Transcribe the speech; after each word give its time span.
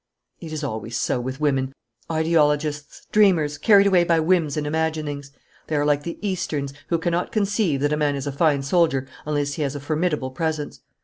'It 0.39 0.51
is 0.51 0.63
always 0.63 0.97
so 0.99 1.19
with 1.19 1.39
women 1.39 1.71
ideologists, 2.11 3.05
dreamers, 3.11 3.59
carried 3.59 3.85
away 3.85 4.03
by 4.03 4.19
whims 4.19 4.57
and 4.57 4.65
imaginings. 4.65 5.29
They 5.67 5.75
are 5.75 5.85
like 5.85 6.01
the 6.01 6.17
Easterns, 6.27 6.73
who 6.87 6.97
cannot 6.97 7.31
conceive 7.31 7.81
that 7.81 7.93
a 7.93 7.97
man 7.97 8.15
is 8.15 8.25
a 8.25 8.31
fine 8.31 8.63
soldier 8.63 9.07
unless 9.27 9.53
he 9.53 9.61
has 9.61 9.75
a 9.75 9.79
formidable 9.79 10.31
presence. 10.31 10.79